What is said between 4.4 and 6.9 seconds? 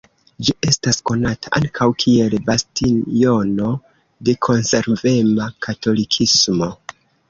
konservema katolikismo.